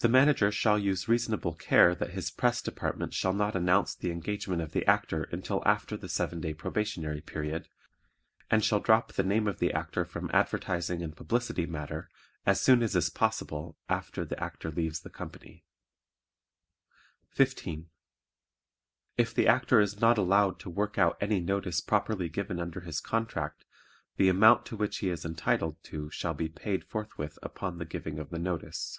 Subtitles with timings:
[0.00, 4.60] The Manager shall use reasonable care that his press department shall not announce the engagement
[4.60, 7.68] of the Actor until after the seven day probationary period,
[8.50, 12.10] and shall drop the name of the Actor from advertising and publicity matter
[12.44, 15.62] as soon as is possible after the Actor leaves the company.
[17.28, 17.88] 15.
[19.16, 22.98] If the Actor is not allowed to work out any notice properly given under his
[23.00, 23.64] contract
[24.16, 28.18] the amount to which he is entitled to shall be paid forthwith upon the giving
[28.18, 28.98] of the notice.